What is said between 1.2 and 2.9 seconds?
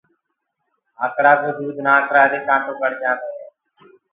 ڪو دود نآکرآ دي ڪآنٽو